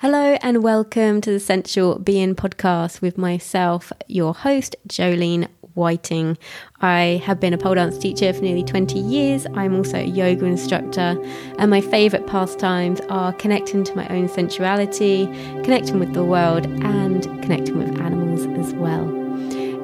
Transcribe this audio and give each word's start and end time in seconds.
Hello 0.00 0.38
and 0.42 0.62
welcome 0.62 1.20
to 1.22 1.32
the 1.32 1.40
Sensual 1.40 1.98
Being 1.98 2.36
podcast 2.36 3.00
with 3.00 3.18
myself, 3.18 3.92
your 4.06 4.32
host, 4.32 4.76
Jolene 4.86 5.48
Whiting. 5.74 6.38
I 6.80 7.20
have 7.26 7.40
been 7.40 7.52
a 7.52 7.58
pole 7.58 7.74
dance 7.74 7.98
teacher 7.98 8.32
for 8.32 8.42
nearly 8.42 8.62
20 8.62 8.96
years. 8.96 9.44
I'm 9.54 9.74
also 9.74 9.98
a 9.98 10.04
yoga 10.04 10.44
instructor, 10.44 11.20
and 11.58 11.68
my 11.68 11.80
favourite 11.80 12.28
pastimes 12.28 13.00
are 13.08 13.32
connecting 13.32 13.82
to 13.82 13.96
my 13.96 14.06
own 14.06 14.28
sensuality, 14.28 15.26
connecting 15.64 15.98
with 15.98 16.14
the 16.14 16.24
world, 16.24 16.66
and 16.66 17.24
connecting 17.42 17.76
with 17.76 18.00
animals. 18.00 18.17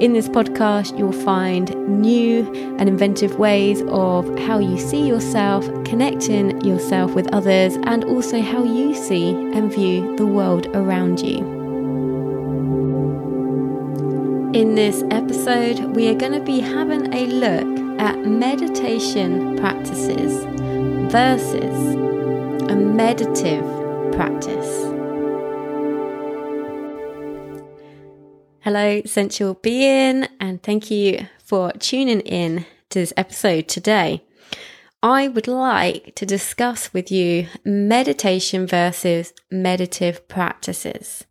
In 0.05 0.13
this 0.13 0.29
podcast, 0.29 0.99
you'll 0.99 1.13
find 1.13 1.75
new 1.89 2.45
and 2.79 2.91
inventive 2.91 3.39
ways 3.39 3.81
of 3.89 4.39
how 4.41 4.59
you 4.59 4.77
see 4.77 5.09
yourself, 5.09 5.65
connecting 5.87 6.61
yourself 6.61 7.15
with 7.15 7.33
others, 7.33 7.77
and 7.85 8.05
also 8.05 8.43
how 8.43 8.65
you 8.65 8.95
see 8.95 9.31
and 9.31 9.73
view 9.73 10.15
the 10.17 10.27
world 10.27 10.67
around 10.77 11.21
you. 11.21 11.39
In 14.53 14.75
this 14.75 15.03
episode, 15.11 15.97
we 15.97 16.09
are 16.09 16.15
going 16.15 16.33
to 16.33 16.41
be 16.41 16.61
having 16.61 17.15
a 17.15 17.25
look 17.25 17.99
at 17.99 18.19
meditation 18.27 19.57
practices 19.57 20.45
versus 21.11 21.95
a 22.71 22.77
meditative 22.77 23.65
practice. 24.13 24.94
Hello, 28.65 29.03
sensual 29.05 29.59
being, 29.61 30.27
and 30.41 30.63
thank 30.63 30.91
you 30.91 31.27
for 31.45 31.71
tuning 31.73 32.21
in 32.21 32.65
to 32.89 32.99
this 32.99 33.13
episode 33.15 33.69
today. 33.69 34.25
I 35.03 35.29
would 35.29 35.47
like 35.47 36.15
to 36.15 36.25
discuss 36.25 36.91
with 36.95 37.13
you 37.13 37.49
meditation 37.67 38.67
versus 38.67 39.35
meditative 39.51 40.27
practices. 40.29 41.27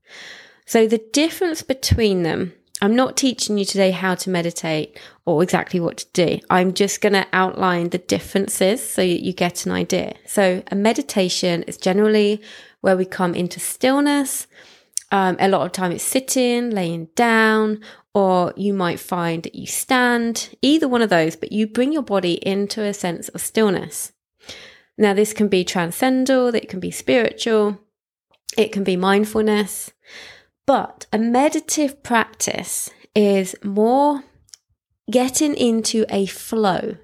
So, 0.67 0.85
the 0.85 1.01
difference 1.11 1.63
between 1.63 2.21
them, 2.21 2.53
I'm 2.83 2.95
not 2.95 3.17
teaching 3.17 3.57
you 3.57 3.65
today 3.65 3.89
how 3.89 4.13
to 4.13 4.29
meditate 4.29 4.99
or 5.25 5.41
exactly 5.41 5.79
what 5.79 5.97
to 5.97 6.05
do. 6.13 6.39
I'm 6.51 6.71
just 6.71 7.01
going 7.01 7.13
to 7.13 7.25
outline 7.33 7.89
the 7.89 7.97
differences 7.97 8.87
so 8.87 9.01
you 9.01 9.33
get 9.33 9.65
an 9.65 9.71
idea. 9.71 10.13
So, 10.27 10.61
a 10.67 10.75
meditation 10.75 11.63
is 11.63 11.77
generally 11.77 12.43
where 12.81 12.95
we 12.95 13.05
come 13.05 13.33
into 13.33 13.59
stillness 13.59 14.45
um, 15.13 15.37
a 15.39 15.47
lot 15.47 15.63
of 15.63 15.71
time 15.71 15.91
it's 15.91 16.03
sitting, 16.03 16.71
laying 16.71 17.05
down, 17.15 17.79
or 18.15 18.51
you 18.57 18.73
might 18.73 18.99
find 18.99 19.43
that 19.43 19.53
you 19.53 19.67
stand, 19.67 20.49
either 20.63 20.87
one 20.87 21.03
of 21.03 21.11
those, 21.11 21.35
but 21.35 21.51
you 21.51 21.67
bring 21.67 21.93
your 21.93 22.01
body 22.01 22.33
into 22.45 22.81
a 22.81 22.95
sense 22.95 23.29
of 23.29 23.39
stillness. 23.39 24.11
Now, 24.97 25.13
this 25.13 25.31
can 25.31 25.49
be 25.49 25.63
transcendental, 25.63 26.55
it 26.55 26.67
can 26.67 26.79
be 26.79 26.89
spiritual, 26.89 27.77
it 28.57 28.71
can 28.71 28.83
be 28.83 28.95
mindfulness, 28.95 29.91
but 30.65 31.05
a 31.13 31.19
meditative 31.19 32.01
practice 32.01 32.89
is 33.13 33.55
more 33.63 34.23
getting 35.11 35.53
into 35.53 36.07
a 36.09 36.25
flow 36.25 36.97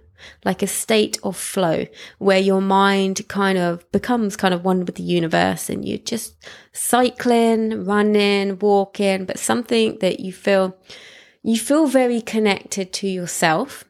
like 0.45 0.61
a 0.61 0.67
state 0.67 1.17
of 1.23 1.35
flow 1.35 1.85
where 2.17 2.39
your 2.39 2.61
mind 2.61 3.27
kind 3.27 3.57
of 3.57 3.89
becomes 3.91 4.35
kind 4.35 4.53
of 4.53 4.63
one 4.63 4.85
with 4.85 4.95
the 4.95 5.03
universe 5.03 5.69
and 5.69 5.85
you're 5.85 5.97
just 5.97 6.35
cycling, 6.73 7.85
running, 7.85 8.59
walking, 8.59 9.25
but 9.25 9.39
something 9.39 9.97
that 9.99 10.19
you 10.19 10.33
feel 10.33 10.77
you 11.41 11.57
feel 11.57 11.87
very 11.87 12.21
connected 12.21 12.91
to 12.93 13.07
yourself. 13.07 13.85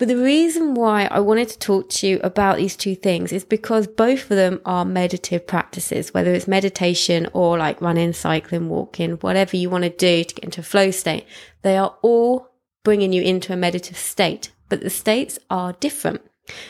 But 0.00 0.08
the 0.08 0.16
reason 0.16 0.72
why 0.72 1.04
I 1.10 1.20
wanted 1.20 1.50
to 1.50 1.58
talk 1.58 1.90
to 1.90 2.06
you 2.06 2.20
about 2.22 2.56
these 2.56 2.74
two 2.74 2.94
things 2.94 3.32
is 3.32 3.44
because 3.44 3.86
both 3.86 4.22
of 4.22 4.28
them 4.38 4.62
are 4.64 4.86
meditative 4.86 5.46
practices, 5.46 6.14
whether 6.14 6.32
it's 6.32 6.48
meditation 6.48 7.28
or 7.34 7.58
like 7.58 7.82
running, 7.82 8.14
cycling, 8.14 8.70
walking, 8.70 9.16
whatever 9.16 9.58
you 9.58 9.68
want 9.68 9.84
to 9.84 9.90
do 9.90 10.24
to 10.24 10.34
get 10.34 10.44
into 10.44 10.62
a 10.62 10.64
flow 10.64 10.90
state. 10.90 11.26
They 11.60 11.76
are 11.76 11.94
all 12.00 12.48
bringing 12.82 13.12
you 13.12 13.20
into 13.20 13.52
a 13.52 13.56
meditative 13.56 13.98
state 13.98 14.50
but 14.70 14.80
the 14.80 14.88
states 14.88 15.38
are 15.50 15.74
different. 15.74 16.22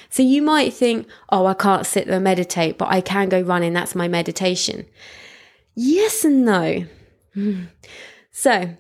So 0.09 0.22
you 0.22 0.43
might 0.43 0.75
think, 0.75 1.06
oh, 1.31 1.47
I 1.47 1.55
can't 1.55 1.87
sit 1.87 2.06
there 2.06 2.16
and 2.16 2.25
meditate, 2.25 2.77
but 2.77 2.88
I 2.88 3.00
can 3.00 3.28
go 3.28 3.41
running. 3.41 3.72
That's 3.72 3.94
my 3.94 4.09
meditation. 4.09 4.87
Yes 5.75 6.25
and 6.25 6.44
no. 6.44 6.87
So 8.33 8.77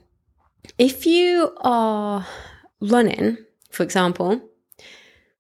if 0.78 1.06
you 1.06 1.52
are 1.60 2.26
running, 2.80 3.36
for 3.70 3.82
example, 3.82 4.40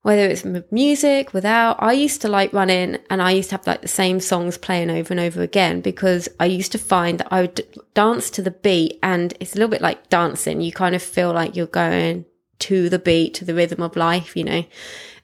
whether 0.02 0.26
it's 0.26 0.44
music, 0.70 1.32
without, 1.32 1.76
I 1.82 1.92
used 1.92 2.22
to 2.22 2.28
like 2.28 2.52
running 2.52 2.98
and 3.08 3.22
I 3.22 3.32
used 3.32 3.50
to 3.50 3.56
have 3.56 3.66
like 3.66 3.82
the 3.82 3.88
same 3.88 4.18
songs 4.20 4.58
playing 4.58 4.90
over 4.90 5.12
and 5.12 5.20
over 5.20 5.42
again 5.42 5.80
because 5.80 6.28
I 6.38 6.46
used 6.46 6.72
to 6.72 6.78
find 6.78 7.20
that 7.20 7.28
I 7.30 7.42
would 7.42 7.62
dance 7.94 8.30
to 8.30 8.42
the 8.42 8.50
beat 8.50 8.98
and 9.02 9.34
it's 9.40 9.54
a 9.54 9.56
little 9.56 9.70
bit 9.70 9.82
like 9.82 10.08
dancing. 10.08 10.60
You 10.60 10.72
kind 10.72 10.94
of 10.94 11.02
feel 11.02 11.32
like 11.32 11.54
you're 11.54 11.66
going 11.66 12.24
to 12.70 12.88
the 12.88 13.00
beat, 13.00 13.34
to 13.34 13.44
the 13.44 13.52
rhythm 13.52 13.82
of 13.82 13.96
life, 13.96 14.36
you 14.36 14.44
know, 14.44 14.64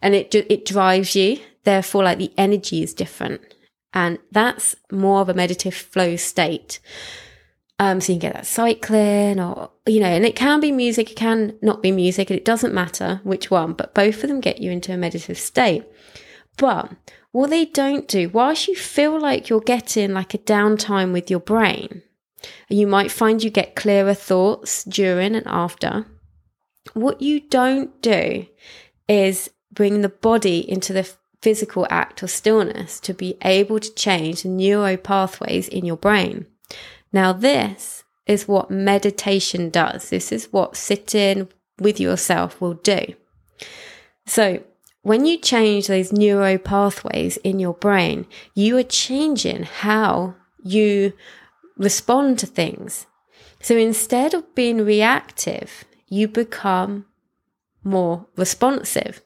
and 0.03 0.17
it, 0.17 0.35
it 0.35 0.65
drives 0.65 1.15
you. 1.15 1.39
Therefore, 1.63 2.03
like 2.03 2.19
the 2.19 2.33
energy 2.37 2.83
is 2.83 2.93
different. 2.93 3.41
And 3.95 4.19
that's 4.33 4.75
more 4.91 5.21
of 5.21 5.29
a 5.29 5.35
meditative 5.35 5.75
flow 5.75 6.17
state. 6.17 6.81
Um, 7.79 8.01
so 8.01 8.13
you 8.13 8.19
can 8.19 8.31
get 8.31 8.35
that 8.35 8.47
cycling 8.47 9.39
or, 9.39 9.71
you 9.87 10.01
know, 10.01 10.09
and 10.09 10.27
it 10.27 10.35
can 10.35 10.59
be 10.59 10.73
music, 10.73 11.13
it 11.13 11.17
can 11.17 11.57
not 11.63 11.83
be 11.83 11.93
music, 11.93 12.31
and 12.31 12.37
it 12.37 12.45
doesn't 12.45 12.75
matter 12.75 13.21
which 13.23 13.49
one, 13.49 13.75
but 13.75 13.95
both 13.95 14.25
of 14.25 14.29
them 14.29 14.41
get 14.41 14.61
you 14.61 14.73
into 14.73 14.93
a 14.93 14.97
meditative 14.97 15.39
state. 15.39 15.85
But 16.57 16.91
what 17.31 17.51
they 17.51 17.67
don't 17.67 18.09
do, 18.09 18.29
whilst 18.29 18.67
you 18.67 18.75
feel 18.75 19.21
like 19.21 19.49
you're 19.49 19.61
getting 19.61 20.15
like 20.15 20.35
a 20.35 20.39
downtime 20.39 21.13
with 21.13 21.31
your 21.31 21.41
brain, 21.41 22.03
you 22.69 22.89
might 22.89 23.13
find 23.13 23.43
you 23.43 23.51
get 23.51 23.77
clearer 23.77 24.15
thoughts 24.15 24.83
during 24.83 25.37
and 25.37 25.47
after. 25.47 26.07
What 26.95 27.21
you 27.23 27.41
don't 27.41 28.01
do 28.03 28.47
is 29.09 29.51
bring 29.73 30.01
the 30.03 30.09
body 30.09 30.69
into 30.71 30.93
the 30.93 31.09
physical 31.43 31.87
act 31.91 32.23
of 32.23 32.31
stillness 32.31 32.99
to 33.01 33.15
be 33.15 33.37
able 33.43 33.79
to 33.79 33.95
change 33.95 34.45
neuro 34.45 34.97
pathways 34.97 35.69
in 35.69 35.85
your 35.85 35.97
brain. 35.97 36.47
Now, 37.13 37.33
this 37.33 38.05
is 38.27 38.49
what 38.49 38.71
meditation 38.71 39.71
does. 39.71 40.11
This 40.11 40.33
is 40.33 40.53
what 40.53 40.77
sitting 40.77 41.49
with 41.79 42.01
yourself 42.01 42.61
will 42.61 42.75
do. 42.75 43.15
So, 44.27 44.63
when 45.03 45.25
you 45.25 45.39
change 45.39 45.87
those 45.87 46.13
neuro 46.13 46.59
pathways 46.59 47.37
in 47.39 47.61
your 47.61 47.75
brain, 47.75 48.27
you 48.55 48.77
are 48.77 48.83
changing 48.83 49.63
how 49.63 50.35
you 50.65 51.13
respond 51.77 52.41
to 52.41 52.47
things. 52.47 53.07
So 53.61 53.77
instead 53.77 54.35
of 54.35 54.55
being 54.55 54.85
reactive, 54.85 55.85
you 56.09 56.29
become 56.29 57.07
more 57.83 58.27
responsive. 58.37 59.23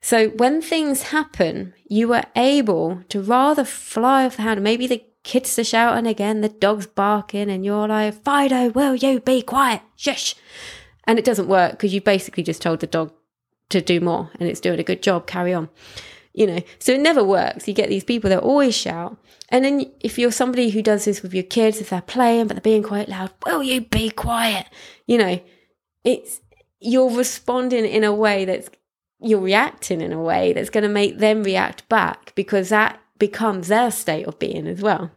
So 0.00 0.28
when 0.28 0.62
things 0.62 1.04
happen, 1.04 1.74
you 1.88 2.12
are 2.14 2.24
able 2.36 3.02
to 3.08 3.20
rather 3.20 3.64
fly 3.64 4.26
off 4.26 4.36
the 4.36 4.42
handle. 4.42 4.62
Maybe 4.62 4.86
the 4.86 5.04
kids 5.24 5.58
are 5.58 5.64
shouting 5.64 6.06
again, 6.06 6.40
the 6.40 6.48
dog's 6.48 6.86
barking, 6.86 7.50
and 7.50 7.64
you're 7.64 7.88
like, 7.88 8.22
Fido, 8.24 8.70
will 8.70 8.94
you 8.94 9.20
be 9.20 9.42
quiet? 9.42 9.82
Shush. 9.96 10.34
And 11.04 11.18
it 11.18 11.24
doesn't 11.24 11.48
work 11.48 11.72
because 11.72 11.92
you 11.92 12.00
basically 12.00 12.42
just 12.42 12.62
told 12.62 12.80
the 12.80 12.86
dog 12.86 13.12
to 13.70 13.80
do 13.80 14.00
more 14.00 14.30
and 14.38 14.48
it's 14.48 14.60
doing 14.60 14.78
a 14.78 14.84
good 14.84 15.02
job, 15.02 15.26
carry 15.26 15.52
on. 15.52 15.68
You 16.32 16.46
know, 16.46 16.60
so 16.78 16.92
it 16.92 17.00
never 17.00 17.24
works. 17.24 17.66
You 17.66 17.74
get 17.74 17.88
these 17.88 18.04
people 18.04 18.30
that 18.30 18.40
always 18.40 18.76
shout. 18.76 19.16
And 19.48 19.64
then 19.64 19.92
if 20.00 20.18
you're 20.18 20.30
somebody 20.30 20.70
who 20.70 20.82
does 20.82 21.04
this 21.04 21.22
with 21.22 21.34
your 21.34 21.42
kids, 21.42 21.80
if 21.80 21.90
they're 21.90 22.00
playing 22.00 22.46
but 22.46 22.54
they're 22.54 22.60
being 22.60 22.82
quite 22.82 23.08
loud, 23.08 23.32
will 23.44 23.62
you 23.62 23.80
be 23.80 24.10
quiet? 24.10 24.66
You 25.06 25.18
know, 25.18 25.40
it's 26.08 26.40
you're 26.80 27.10
responding 27.10 27.84
in 27.84 28.02
a 28.02 28.14
way 28.14 28.44
that's 28.44 28.70
you're 29.20 29.40
reacting 29.40 30.00
in 30.00 30.12
a 30.12 30.22
way 30.22 30.52
that's 30.52 30.70
going 30.70 30.84
to 30.84 30.88
make 30.88 31.18
them 31.18 31.42
react 31.42 31.88
back 31.88 32.32
because 32.34 32.68
that 32.68 33.00
becomes 33.18 33.68
their 33.68 33.90
state 33.90 34.26
of 34.26 34.38
being 34.38 34.66
as 34.66 34.80
well. 34.80 35.10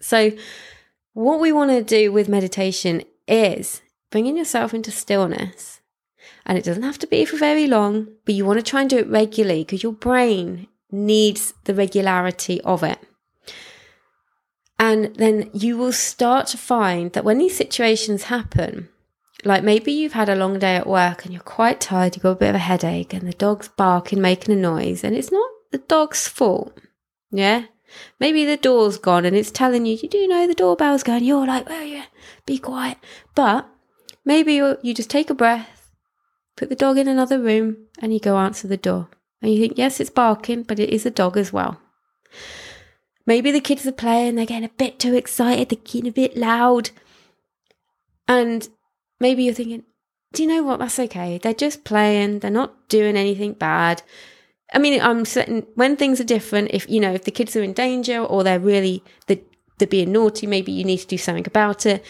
So, 0.00 0.30
what 1.12 1.40
we 1.40 1.52
want 1.52 1.70
to 1.72 1.82
do 1.82 2.12
with 2.12 2.28
meditation 2.28 3.02
is 3.26 3.82
bringing 4.10 4.36
yourself 4.36 4.72
into 4.72 4.90
stillness. 4.90 5.80
And 6.46 6.56
it 6.56 6.64
doesn't 6.64 6.84
have 6.84 6.98
to 6.98 7.06
be 7.06 7.24
for 7.24 7.36
very 7.36 7.66
long, 7.66 8.08
but 8.24 8.34
you 8.34 8.44
want 8.44 8.58
to 8.58 8.62
try 8.62 8.80
and 8.80 8.88
do 8.88 8.98
it 8.98 9.08
regularly 9.08 9.62
because 9.62 9.82
your 9.82 9.92
brain 9.92 10.68
needs 10.90 11.52
the 11.64 11.74
regularity 11.74 12.60
of 12.62 12.82
it. 12.82 12.98
And 14.78 15.14
then 15.16 15.50
you 15.52 15.76
will 15.76 15.92
start 15.92 16.46
to 16.48 16.56
find 16.56 17.12
that 17.12 17.24
when 17.24 17.38
these 17.38 17.56
situations 17.56 18.24
happen, 18.24 18.88
like 19.44 19.64
maybe 19.64 19.92
you've 19.92 20.12
had 20.12 20.28
a 20.28 20.36
long 20.36 20.58
day 20.58 20.76
at 20.76 20.86
work 20.86 21.24
and 21.24 21.32
you're 21.32 21.42
quite 21.42 21.80
tired, 21.80 22.14
you've 22.14 22.22
got 22.22 22.30
a 22.30 22.36
bit 22.36 22.50
of 22.50 22.56
a 22.56 22.58
headache, 22.58 23.14
and 23.14 23.26
the 23.26 23.32
dog's 23.32 23.68
barking, 23.68 24.20
making 24.20 24.54
a 24.54 24.56
noise, 24.58 25.02
and 25.04 25.14
it's 25.16 25.32
not 25.32 25.50
the 25.70 25.78
dog's 25.78 26.28
fault. 26.28 26.78
Yeah? 27.30 27.66
Maybe 28.20 28.44
the 28.44 28.56
door's 28.56 28.98
gone 28.98 29.24
and 29.24 29.34
it's 29.34 29.50
telling 29.50 29.84
you, 29.84 29.98
you 30.00 30.08
do 30.08 30.28
know 30.28 30.46
the 30.46 30.54
doorbell's 30.54 31.02
going, 31.02 31.24
you're 31.24 31.46
like, 31.46 31.66
oh 31.68 31.82
yeah, 31.82 32.04
be 32.46 32.58
quiet. 32.58 32.98
But 33.34 33.68
maybe 34.24 34.54
you 34.54 34.94
just 34.94 35.10
take 35.10 35.28
a 35.28 35.34
breath, 35.34 35.90
put 36.56 36.68
the 36.68 36.76
dog 36.76 36.98
in 36.98 37.08
another 37.08 37.40
room, 37.40 37.86
and 37.98 38.12
you 38.12 38.20
go 38.20 38.38
answer 38.38 38.68
the 38.68 38.76
door. 38.76 39.08
And 39.42 39.52
you 39.52 39.58
think, 39.58 39.76
yes, 39.76 39.98
it's 39.98 40.10
barking, 40.10 40.62
but 40.62 40.78
it 40.78 40.90
is 40.90 41.04
a 41.04 41.10
dog 41.10 41.36
as 41.36 41.52
well. 41.52 41.80
maybe 43.26 43.50
the 43.50 43.60
kids 43.60 43.86
are 43.86 43.92
playing, 43.92 44.34
they're 44.34 44.46
getting 44.46 44.64
a 44.64 44.68
bit 44.76 44.98
too 44.98 45.14
excited, 45.14 45.68
they're 45.68 45.78
getting 45.84 46.08
a 46.08 46.12
bit 46.12 46.36
loud. 46.36 46.90
And 48.26 48.68
maybe 49.20 49.44
you're 49.44 49.54
thinking, 49.54 49.84
do 50.32 50.42
you 50.42 50.48
know 50.48 50.62
what? 50.62 50.78
That's 50.78 50.98
okay. 50.98 51.38
They're 51.38 51.54
just 51.54 51.84
playing, 51.84 52.40
they're 52.40 52.50
not 52.50 52.88
doing 52.88 53.16
anything 53.16 53.52
bad. 53.52 54.02
I 54.72 54.78
mean, 54.78 55.00
I'm 55.00 55.24
certain 55.24 55.66
when 55.74 55.96
things 55.96 56.20
are 56.20 56.24
different, 56.24 56.70
if 56.72 56.88
you 56.88 57.00
know, 57.00 57.12
if 57.12 57.24
the 57.24 57.30
kids 57.30 57.56
are 57.56 57.62
in 57.62 57.72
danger 57.72 58.18
or 58.18 58.44
they're 58.44 58.60
really 58.60 59.02
they're, 59.26 59.40
they're 59.78 59.88
being 59.88 60.12
naughty, 60.12 60.46
maybe 60.46 60.72
you 60.72 60.84
need 60.84 60.98
to 60.98 61.06
do 61.06 61.18
something 61.18 61.46
about 61.46 61.86
it. 61.86 62.04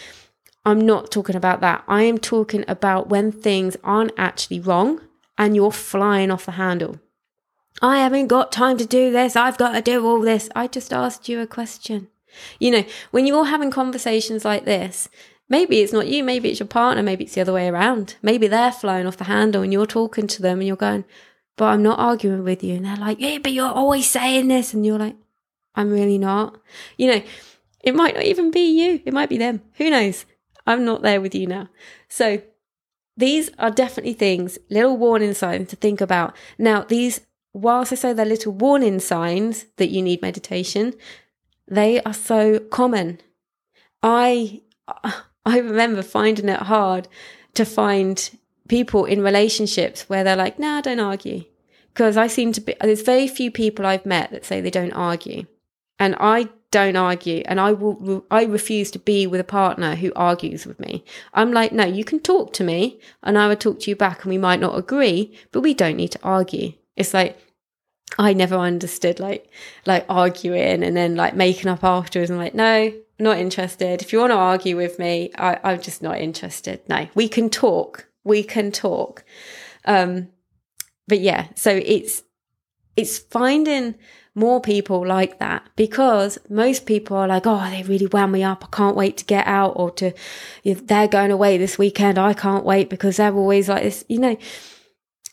I'm 0.63 0.79
not 0.79 1.11
talking 1.11 1.35
about 1.35 1.61
that. 1.61 1.83
I 1.87 2.03
am 2.03 2.19
talking 2.19 2.63
about 2.67 3.09
when 3.09 3.31
things 3.31 3.77
aren't 3.83 4.11
actually 4.17 4.59
wrong 4.59 5.01
and 5.37 5.55
you're 5.55 5.71
flying 5.71 6.29
off 6.29 6.45
the 6.45 6.51
handle. 6.51 6.99
I 7.81 7.97
haven't 7.97 8.27
got 8.27 8.51
time 8.51 8.77
to 8.77 8.85
do 8.85 9.11
this. 9.11 9.35
I've 9.35 9.57
got 9.57 9.71
to 9.71 9.81
do 9.81 10.05
all 10.05 10.21
this. 10.21 10.49
I 10.55 10.67
just 10.67 10.93
asked 10.93 11.27
you 11.27 11.39
a 11.39 11.47
question. 11.47 12.09
You 12.59 12.71
know, 12.71 12.83
when 13.09 13.25
you're 13.25 13.45
having 13.45 13.71
conversations 13.71 14.45
like 14.45 14.65
this, 14.65 15.09
maybe 15.51 15.81
it's 15.81 15.91
not 15.91 16.07
you, 16.07 16.23
maybe 16.23 16.49
it's 16.49 16.61
your 16.61 16.67
partner, 16.67 17.03
maybe 17.03 17.25
it's 17.25 17.35
the 17.35 17.41
other 17.41 17.51
way 17.51 17.67
around. 17.67 18.15
Maybe 18.21 18.47
they're 18.47 18.71
flying 18.71 19.05
off 19.05 19.17
the 19.17 19.25
handle 19.25 19.61
and 19.61 19.73
you're 19.73 19.85
talking 19.85 20.25
to 20.27 20.41
them 20.41 20.59
and 20.59 20.67
you're 20.67 20.77
going, 20.77 21.03
but 21.57 21.65
I'm 21.65 21.83
not 21.83 21.99
arguing 21.99 22.45
with 22.45 22.63
you. 22.63 22.75
And 22.75 22.85
they're 22.85 22.95
like, 22.95 23.19
yeah, 23.19 23.37
but 23.37 23.51
you're 23.51 23.69
always 23.69 24.09
saying 24.09 24.47
this. 24.47 24.73
And 24.73 24.85
you're 24.85 24.97
like, 24.97 25.17
I'm 25.75 25.91
really 25.91 26.17
not. 26.17 26.59
You 26.97 27.11
know, 27.11 27.21
it 27.83 27.93
might 27.93 28.15
not 28.15 28.23
even 28.23 28.49
be 28.49 28.61
you, 28.61 29.01
it 29.05 29.13
might 29.13 29.27
be 29.27 29.37
them. 29.37 29.61
Who 29.73 29.89
knows? 29.89 30.25
I'm 30.65 30.85
not 30.85 31.01
there 31.01 31.19
with 31.19 31.35
you 31.35 31.47
now. 31.47 31.67
So 32.07 32.41
these 33.17 33.51
are 33.59 33.71
definitely 33.71 34.13
things, 34.13 34.57
little 34.69 34.95
warning 34.95 35.33
signs 35.33 35.69
to 35.69 35.75
think 35.75 35.99
about. 35.99 36.33
Now, 36.57 36.83
these, 36.83 37.19
whilst 37.51 37.91
I 37.91 37.95
say 37.95 38.13
they're 38.13 38.25
little 38.25 38.53
warning 38.53 39.01
signs 39.01 39.65
that 39.75 39.89
you 39.89 40.01
need 40.01 40.21
meditation, 40.21 40.93
they 41.67 42.01
are 42.03 42.13
so 42.13 42.59
common. 42.59 43.19
I 44.01 44.61
I 45.45 45.59
remember 45.59 46.01
finding 46.01 46.49
it 46.49 46.61
hard 46.61 47.07
to 47.55 47.65
find 47.65 48.29
people 48.67 49.05
in 49.05 49.21
relationships 49.21 50.03
where 50.07 50.23
they're 50.23 50.35
like, 50.35 50.59
"Nah, 50.59 50.81
don't 50.81 50.99
argue," 50.99 51.43
because 51.93 52.17
I 52.17 52.27
seem 52.27 52.51
to 52.53 52.61
be. 52.61 52.75
There's 52.81 53.01
very 53.01 53.27
few 53.27 53.51
people 53.51 53.85
I've 53.85 54.05
met 54.05 54.31
that 54.31 54.45
say 54.45 54.61
they 54.61 54.69
don't 54.69 54.93
argue, 54.93 55.45
and 55.99 56.15
I 56.19 56.49
don't 56.71 56.95
argue 56.95 57.43
and 57.45 57.59
i 57.59 57.71
will 57.71 58.25
i 58.31 58.43
refuse 58.45 58.89
to 58.89 58.97
be 58.97 59.27
with 59.27 59.41
a 59.41 59.45
partner 59.45 59.95
who 59.95 60.11
argues 60.15 60.65
with 60.65 60.79
me. 60.79 61.03
I'm 61.33 61.51
like 61.51 61.73
no 61.73 61.85
you 61.85 62.05
can 62.05 62.19
talk 62.19 62.53
to 62.53 62.63
me 62.63 62.99
and 63.21 63.37
i 63.37 63.47
will 63.47 63.57
talk 63.57 63.81
to 63.81 63.91
you 63.91 63.95
back 63.95 64.23
and 64.23 64.31
we 64.31 64.37
might 64.37 64.61
not 64.61 64.77
agree 64.77 65.37
but 65.51 65.61
we 65.61 65.73
don't 65.73 65.97
need 65.97 66.11
to 66.13 66.19
argue. 66.23 66.73
It's 66.95 67.13
like 67.13 67.37
i 68.17 68.33
never 68.33 68.55
understood 68.55 69.19
like 69.19 69.49
like 69.85 70.05
arguing 70.09 70.83
and 70.83 70.97
then 70.97 71.15
like 71.15 71.35
making 71.35 71.69
up 71.69 71.83
afterwards 71.83 72.29
and 72.29 72.39
like 72.39 72.53
no 72.53 72.93
not 73.21 73.37
interested 73.37 74.01
if 74.01 74.11
you 74.11 74.19
want 74.19 74.31
to 74.31 74.35
argue 74.35 74.75
with 74.75 74.99
me 74.99 75.31
I, 75.37 75.59
i'm 75.63 75.81
just 75.81 76.01
not 76.01 76.19
interested 76.19 76.81
no 76.87 77.07
we 77.15 77.27
can 77.27 77.49
talk 77.49 78.07
we 78.23 78.43
can 78.43 78.71
talk 78.71 79.23
um 79.85 80.29
but 81.07 81.19
yeah 81.19 81.47
so 81.55 81.71
it's 81.71 82.23
it's 82.95 83.19
finding 83.19 83.95
more 84.33 84.61
people 84.61 85.05
like 85.05 85.39
that 85.39 85.67
because 85.75 86.39
most 86.49 86.85
people 86.85 87.17
are 87.17 87.27
like, 87.27 87.45
oh, 87.45 87.69
they 87.69 87.83
really 87.83 88.07
wound 88.07 88.31
me 88.31 88.43
up. 88.43 88.63
I 88.63 88.75
can't 88.75 88.95
wait 88.95 89.17
to 89.17 89.25
get 89.25 89.45
out 89.45 89.73
or 89.75 89.91
to, 89.91 90.13
they're 90.63 91.07
going 91.07 91.31
away 91.31 91.57
this 91.57 91.77
weekend. 91.77 92.17
I 92.17 92.33
can't 92.33 92.63
wait 92.63 92.89
because 92.89 93.17
they're 93.17 93.33
always 93.33 93.67
like 93.67 93.83
this, 93.83 94.05
you 94.07 94.19
know. 94.19 94.37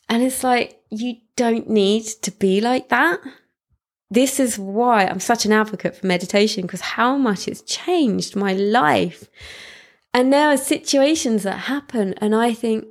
And 0.09 0.23
it's 0.23 0.43
like, 0.43 0.81
you 0.91 1.17
don't 1.37 1.69
need 1.69 2.05
to 2.23 2.31
be 2.31 2.61
like 2.61 2.89
that. 2.89 3.21
This 4.11 4.41
is 4.41 4.59
why 4.59 5.05
I'm 5.07 5.21
such 5.21 5.45
an 5.45 5.53
advocate 5.53 5.97
for 5.97 6.07
meditation 6.07 6.63
because 6.63 6.81
how 6.81 7.19
much 7.19 7.47
it's 7.47 7.63
changed 7.63 8.37
my 8.37 8.55
life. 8.55 9.29
And 10.15 10.33
there 10.33 10.49
are 10.49 10.57
situations 10.57 11.43
that 11.43 11.59
happen, 11.59 12.15
and 12.15 12.35
I 12.35 12.55
think, 12.55 12.87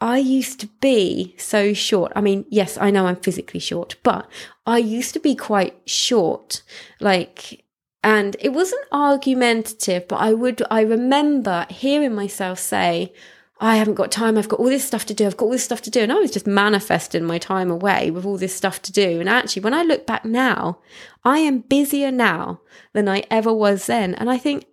I 0.00 0.18
used 0.18 0.60
to 0.60 0.66
be 0.80 1.34
so 1.38 1.72
short. 1.72 2.12
I 2.16 2.20
mean, 2.20 2.44
yes, 2.50 2.76
I 2.76 2.90
know 2.90 3.06
I'm 3.06 3.16
physically 3.16 3.60
short, 3.60 3.96
but 4.02 4.28
I 4.66 4.78
used 4.78 5.14
to 5.14 5.20
be 5.20 5.34
quite 5.36 5.88
short. 5.88 6.62
Like, 7.00 7.64
and 8.02 8.36
it 8.40 8.50
wasn't 8.50 8.84
argumentative, 8.92 10.08
but 10.08 10.16
I 10.16 10.34
would, 10.34 10.62
I 10.70 10.82
remember 10.82 11.66
hearing 11.70 12.14
myself 12.14 12.58
say, 12.58 13.14
I 13.60 13.76
haven't 13.76 13.94
got 13.94 14.10
time. 14.10 14.36
I've 14.36 14.48
got 14.48 14.58
all 14.58 14.66
this 14.66 14.84
stuff 14.84 15.06
to 15.06 15.14
do. 15.14 15.26
I've 15.26 15.36
got 15.36 15.46
all 15.46 15.52
this 15.52 15.64
stuff 15.64 15.82
to 15.82 15.90
do. 15.90 16.00
And 16.00 16.12
I 16.12 16.16
was 16.16 16.32
just 16.32 16.46
manifesting 16.46 17.24
my 17.24 17.38
time 17.38 17.70
away 17.70 18.10
with 18.10 18.24
all 18.24 18.36
this 18.36 18.54
stuff 18.54 18.82
to 18.82 18.92
do. 18.92 19.20
And 19.20 19.28
actually, 19.28 19.62
when 19.62 19.74
I 19.74 19.82
look 19.82 20.06
back 20.06 20.24
now, 20.24 20.80
I 21.24 21.38
am 21.38 21.60
busier 21.60 22.10
now 22.10 22.60
than 22.92 23.08
I 23.08 23.24
ever 23.30 23.52
was 23.52 23.86
then. 23.86 24.14
And 24.14 24.28
I 24.28 24.38
think, 24.38 24.66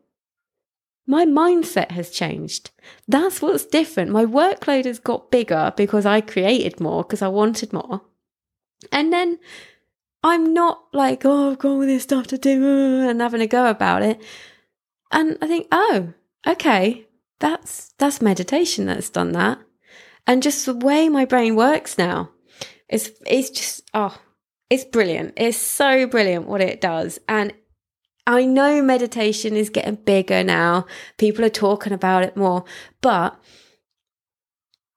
my 1.07 1.25
mindset 1.25 1.91
has 1.91 2.09
changed. 2.09 2.71
That's 3.07 3.41
what's 3.41 3.65
different. 3.65 4.11
My 4.11 4.23
workload 4.23 4.85
has 4.85 4.99
got 4.99 5.31
bigger 5.31 5.73
because 5.75 6.05
I 6.05 6.21
created 6.21 6.79
more, 6.79 7.03
because 7.03 7.21
I 7.21 7.27
wanted 7.27 7.73
more. 7.73 8.01
And 8.91 9.11
then 9.11 9.39
I'm 10.23 10.53
not 10.53 10.83
like, 10.93 11.25
oh, 11.25 11.51
I've 11.51 11.59
got 11.59 11.69
all 11.69 11.79
this 11.79 12.03
stuff 12.03 12.27
to 12.27 12.37
do 12.37 13.09
and 13.09 13.19
having 13.19 13.41
a 13.41 13.47
go 13.47 13.69
about 13.69 14.03
it. 14.03 14.21
And 15.11 15.37
I 15.41 15.47
think, 15.47 15.67
oh, 15.71 16.13
okay, 16.47 17.07
that's 17.41 17.93
that's 17.97 18.21
meditation 18.21 18.85
that's 18.85 19.09
done 19.09 19.33
that. 19.33 19.59
And 20.25 20.41
just 20.41 20.65
the 20.65 20.75
way 20.75 21.09
my 21.09 21.25
brain 21.25 21.55
works 21.55 21.97
now, 21.97 22.29
it's 22.87 23.09
it's 23.25 23.49
just 23.49 23.81
oh, 23.93 24.17
it's 24.69 24.85
brilliant. 24.85 25.33
It's 25.35 25.57
so 25.57 26.07
brilliant 26.07 26.47
what 26.47 26.61
it 26.61 26.79
does. 26.79 27.19
And 27.27 27.53
I 28.25 28.45
know 28.45 28.81
meditation 28.81 29.55
is 29.55 29.69
getting 29.69 29.95
bigger 29.95 30.43
now. 30.43 30.85
People 31.17 31.43
are 31.43 31.49
talking 31.49 31.91
about 31.91 32.23
it 32.23 32.37
more, 32.37 32.63
but 33.01 33.37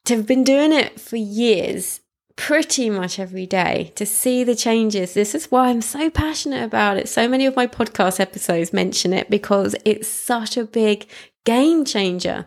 to 0.05 0.17
have 0.17 0.27
been 0.27 0.45
doing 0.45 0.73
it 0.73 1.01
for 1.01 1.17
years, 1.17 2.01
pretty 2.37 2.91
much 2.91 3.19
every 3.19 3.47
day, 3.47 3.93
to 3.97 4.05
see 4.05 4.45
the 4.45 4.55
changes, 4.55 5.15
this 5.15 5.35
is 5.35 5.51
why 5.51 5.69
I'm 5.69 5.81
so 5.81 6.11
passionate 6.11 6.63
about 6.63 6.99
it. 6.99 7.09
So 7.09 7.27
many 7.29 7.47
of 7.47 7.57
my 7.57 7.67
podcast 7.67 8.21
episodes 8.21 8.73
mention 8.73 9.13
it 9.13 9.31
because 9.31 9.75
it's 9.85 10.09
such 10.09 10.57
a 10.57 10.65
big 10.65 11.07
game 11.45 11.85
changer. 11.85 12.47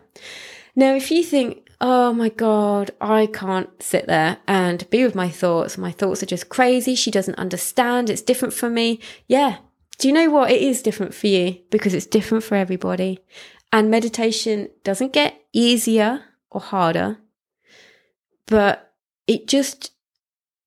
Now, 0.76 0.96
if 0.96 1.10
you 1.10 1.24
think, 1.24 1.70
oh 1.80 2.14
my 2.14 2.30
God, 2.30 2.92
I 3.00 3.28
can't 3.28 3.82
sit 3.82 4.08
there 4.08 4.38
and 4.48 4.90
be 4.90 5.04
with 5.04 5.16
my 5.16 5.30
thoughts. 5.30 5.78
My 5.78 5.92
thoughts 5.92 6.22
are 6.22 6.28
just 6.28 6.50
crazy. 6.50 6.96
She 6.96 7.12
doesn't 7.12 7.40
understand. 7.40 8.10
It's 8.10 8.22
different 8.22 8.54
for 8.54 8.70
me. 8.70 9.00
Yeah, 9.28 9.58
do 9.98 10.08
you 10.08 10.14
know 10.14 10.30
what? 10.30 10.52
It 10.52 10.62
is 10.62 10.82
different 10.82 11.14
for 11.14 11.28
you 11.28 11.60
because 11.72 11.94
it's 11.94 12.06
different 12.06 12.44
for 12.44 12.56
everybody. 12.56 13.20
And 13.72 13.92
meditation 13.92 14.70
doesn't 14.84 15.14
get 15.14 15.42
easier 15.54 16.24
or 16.52 16.62
harder, 16.62 17.18
but 18.46 18.94
it 19.26 19.48
just 19.48 19.92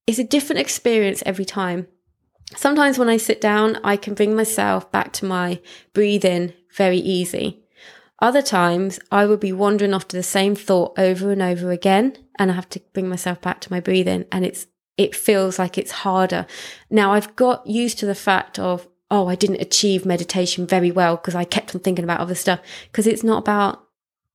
is 0.06 0.18
a 0.18 0.24
different 0.24 0.60
experience 0.60 1.22
every 1.24 1.44
time. 1.44 1.86
Sometimes 2.56 2.98
when 2.98 3.08
I 3.08 3.16
sit 3.16 3.40
down, 3.40 3.78
I 3.84 3.96
can 3.96 4.14
bring 4.14 4.34
myself 4.34 4.90
back 4.90 5.12
to 5.14 5.24
my 5.24 5.60
breathing 5.94 6.52
very 6.76 6.98
easy. 6.98 7.62
Other 8.20 8.42
times 8.42 9.00
I 9.10 9.26
would 9.26 9.40
be 9.40 9.52
wandering 9.52 9.94
off 9.94 10.08
to 10.08 10.16
the 10.16 10.22
same 10.22 10.54
thought 10.54 10.98
over 10.98 11.32
and 11.32 11.40
over 11.40 11.70
again, 11.70 12.16
and 12.38 12.50
I 12.50 12.54
have 12.54 12.68
to 12.70 12.80
bring 12.92 13.08
myself 13.08 13.40
back 13.40 13.60
to 13.62 13.72
my 13.72 13.80
breathing, 13.80 14.26
and 14.30 14.44
it's 14.44 14.66
it 14.96 15.14
feels 15.14 15.58
like 15.58 15.78
it's 15.78 15.90
harder. 15.90 16.46
Now 16.90 17.14
I've 17.14 17.34
got 17.34 17.66
used 17.66 17.98
to 18.00 18.06
the 18.06 18.14
fact 18.14 18.58
of 18.58 18.86
oh, 19.10 19.26
I 19.26 19.34
didn't 19.34 19.60
achieve 19.60 20.06
meditation 20.06 20.66
very 20.66 20.90
well 20.90 21.16
because 21.16 21.34
I 21.34 21.44
kept 21.44 21.74
on 21.74 21.80
thinking 21.80 22.04
about 22.04 22.20
other 22.20 22.34
stuff. 22.34 22.60
Because 22.90 23.06
it's 23.06 23.24
not 23.24 23.38
about 23.38 23.84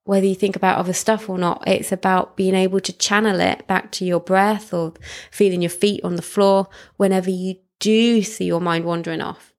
whether 0.04 0.26
you 0.26 0.36
think 0.36 0.56
about 0.56 0.78
other 0.78 0.94
stuff 0.94 1.30
or 1.30 1.38
not. 1.38 1.64
It's 1.66 1.92
about 1.92 2.36
being 2.36 2.56
able 2.56 2.80
to 2.82 2.94
channel 2.94 3.40
it 3.40 3.66
back 3.68 3.92
to 3.94 4.06
your 4.06 4.20
breath 4.20 4.74
or 4.74 4.94
feeling 5.32 5.62
your 5.62 5.70
feet 5.70 6.04
on 6.04 6.16
the 6.16 6.22
floor 6.22 6.68
whenever 6.98 7.30
you 7.30 7.56
do 7.80 8.22
see 8.22 8.46
your 8.46 8.62
mind 8.62 8.86
wandering 8.86 9.22
off. 9.22 9.55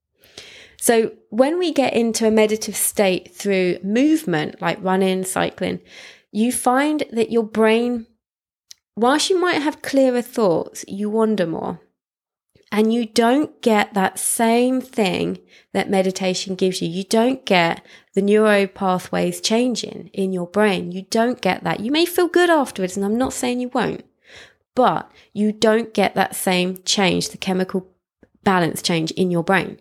So 0.86 1.10
when 1.30 1.58
we 1.58 1.72
get 1.72 1.94
into 1.94 2.28
a 2.28 2.30
meditative 2.30 2.76
state 2.76 3.34
through 3.34 3.80
movement, 3.82 4.62
like 4.62 4.78
running, 4.80 5.24
cycling, 5.24 5.80
you 6.30 6.52
find 6.52 7.02
that 7.10 7.32
your 7.32 7.42
brain, 7.42 8.06
whilst 8.94 9.28
you 9.28 9.36
might 9.36 9.60
have 9.60 9.82
clearer 9.82 10.22
thoughts, 10.22 10.84
you 10.86 11.10
wander 11.10 11.44
more. 11.44 11.80
And 12.70 12.94
you 12.94 13.04
don't 13.04 13.60
get 13.62 13.94
that 13.94 14.20
same 14.20 14.80
thing 14.80 15.40
that 15.72 15.90
meditation 15.90 16.54
gives 16.54 16.80
you. 16.80 16.88
You 16.88 17.02
don't 17.02 17.44
get 17.44 17.84
the 18.14 18.22
neuro 18.22 18.68
pathways 18.68 19.40
changing 19.40 20.10
in 20.12 20.32
your 20.32 20.46
brain. 20.46 20.92
You 20.92 21.02
don't 21.10 21.40
get 21.40 21.64
that. 21.64 21.80
You 21.80 21.90
may 21.90 22.06
feel 22.06 22.28
good 22.28 22.48
afterwards, 22.48 22.96
and 22.96 23.04
I'm 23.04 23.18
not 23.18 23.32
saying 23.32 23.58
you 23.58 23.70
won't, 23.70 24.04
but 24.76 25.10
you 25.32 25.50
don't 25.50 25.92
get 25.92 26.14
that 26.14 26.36
same 26.36 26.76
change, 26.84 27.30
the 27.30 27.38
chemical 27.38 27.88
balance 28.44 28.80
change 28.80 29.10
in 29.10 29.32
your 29.32 29.42
brain. 29.42 29.80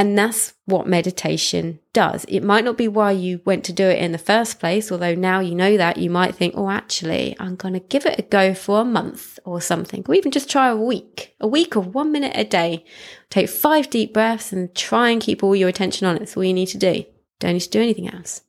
And 0.00 0.16
that's 0.16 0.54
what 0.64 0.86
meditation 0.86 1.78
does. 1.92 2.24
It 2.24 2.40
might 2.42 2.64
not 2.64 2.78
be 2.78 2.88
why 2.88 3.10
you 3.10 3.42
went 3.44 3.64
to 3.64 3.72
do 3.74 3.84
it 3.84 3.98
in 3.98 4.12
the 4.12 4.16
first 4.18 4.58
place, 4.58 4.90
although 4.90 5.14
now 5.14 5.40
you 5.40 5.54
know 5.54 5.76
that, 5.76 5.98
you 5.98 6.08
might 6.08 6.34
think, 6.34 6.54
oh, 6.56 6.70
actually, 6.70 7.36
I'm 7.38 7.54
going 7.54 7.74
to 7.74 7.80
give 7.80 8.06
it 8.06 8.18
a 8.18 8.22
go 8.22 8.54
for 8.54 8.80
a 8.80 8.84
month 8.86 9.38
or 9.44 9.60
something, 9.60 10.02
or 10.08 10.14
even 10.14 10.32
just 10.32 10.48
try 10.48 10.68
a 10.68 10.76
week, 10.76 11.34
a 11.38 11.46
week 11.46 11.76
of 11.76 11.94
one 11.94 12.12
minute 12.12 12.32
a 12.34 12.44
day. 12.44 12.82
Take 13.28 13.50
five 13.50 13.90
deep 13.90 14.14
breaths 14.14 14.54
and 14.54 14.74
try 14.74 15.10
and 15.10 15.20
keep 15.20 15.42
all 15.42 15.54
your 15.54 15.68
attention 15.68 16.06
on 16.06 16.16
it. 16.16 16.20
That's 16.20 16.34
all 16.34 16.44
you 16.44 16.54
need 16.54 16.68
to 16.68 16.78
do. 16.78 17.04
Don't 17.38 17.52
need 17.52 17.60
to 17.60 17.68
do 17.68 17.82
anything 17.82 18.08
else. 18.08 18.40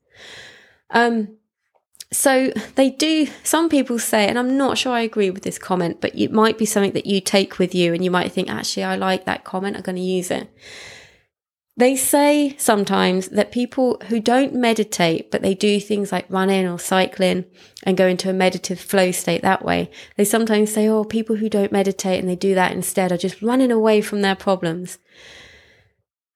Um, 0.90 1.36
so 2.14 2.54
they 2.76 2.92
do, 2.92 3.28
some 3.44 3.68
people 3.68 4.00
say, 4.00 4.26
and 4.26 4.40
I'm 4.40 4.56
not 4.56 4.78
sure 4.78 4.94
I 4.94 5.02
agree 5.02 5.32
with 5.32 5.44
this 5.44 5.60
comment, 5.60 6.00
but 6.00 6.18
it 6.18 6.32
might 6.32 6.58
be 6.58 6.66
something 6.66 6.94
that 6.94 7.08
you 7.08 7.20
take 7.20 7.60
with 7.60 7.76
you 7.76 7.94
and 7.94 8.06
you 8.06 8.10
might 8.10 8.32
think, 8.32 8.50
actually, 8.50 8.86
I 8.86 8.96
like 8.96 9.26
that 9.26 9.44
comment, 9.44 9.76
I'm 9.76 9.84
going 9.84 9.98
to 9.98 10.02
use 10.02 10.32
it. 10.32 10.50
They 11.82 11.96
say 11.96 12.56
sometimes 12.60 13.30
that 13.30 13.52
people 13.52 14.00
who 14.10 14.20
don't 14.20 14.54
meditate, 14.54 15.32
but 15.32 15.42
they 15.42 15.56
do 15.56 15.80
things 15.80 16.12
like 16.12 16.30
running 16.30 16.68
or 16.68 16.78
cycling 16.78 17.46
and 17.82 17.98
go 17.98 18.06
into 18.06 18.30
a 18.30 18.34
meditative 18.34 18.80
flow 18.80 19.10
state 19.10 19.42
that 19.42 19.66
way, 19.66 19.90
they 20.16 20.24
sometimes 20.24 20.72
say, 20.72 20.88
oh, 20.88 21.04
people 21.04 21.38
who 21.38 21.50
don't 21.50 21.72
meditate 21.72 22.20
and 22.20 22.30
they 22.30 22.36
do 22.36 22.54
that 22.54 22.74
instead 22.74 23.12
are 23.12 23.18
just 23.18 23.42
running 23.42 23.72
away 23.72 24.00
from 24.00 24.22
their 24.22 24.36
problems. 24.36 25.00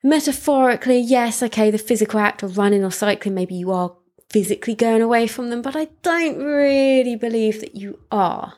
Metaphorically, 0.02 0.98
yes, 0.98 1.44
okay, 1.44 1.70
the 1.70 1.78
physical 1.78 2.20
act 2.20 2.42
of 2.42 2.58
running 2.58 2.84
or 2.84 2.90
cycling, 2.90 3.36
maybe 3.36 3.54
you 3.54 3.72
are 3.72 3.96
physically 4.32 4.74
going 4.74 5.04
away 5.04 5.28
from 5.28 5.52
them, 5.52 5.62
but 5.62 5.76
I 5.76 5.90
don't 6.02 6.40
really 6.40 7.16
believe 7.16 7.60
that 7.62 7.76
you 7.76 8.00
are 8.12 8.56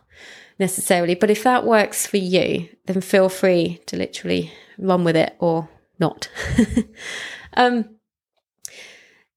necessarily. 0.58 1.16
But 1.16 1.32
if 1.32 1.44
that 1.44 1.66
works 1.66 2.08
for 2.08 2.16
you, 2.16 2.70
then 2.86 3.02
feel 3.02 3.28
free 3.28 3.82
to 3.88 3.98
literally 3.98 4.54
run 4.78 5.04
with 5.04 5.18
it 5.18 5.36
or 5.40 5.68
not. 6.00 6.30
um, 7.56 7.98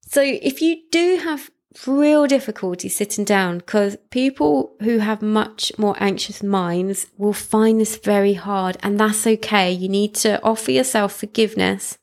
so 0.00 0.21
if 0.23 0.61
you 0.61 0.83
do 0.90 1.21
have 1.23 1.50
real 1.87 2.26
difficulty 2.26 2.88
sitting 2.88 3.25
down, 3.25 3.59
because 3.59 3.97
people 4.11 4.75
who 4.81 4.99
have 4.99 5.23
much 5.23 5.73
more 5.79 5.97
anxious 6.00 6.43
minds 6.43 7.07
will 7.17 7.33
find 7.33 7.81
this 7.81 7.97
very 7.97 8.35
hard, 8.35 8.76
and 8.83 8.99
that's 8.99 9.26
okay. 9.26 9.71
You 9.71 9.88
need 9.88 10.14
to 10.17 10.43
offer 10.43 10.71
yourself 10.71 11.12
forgiveness 11.12 11.99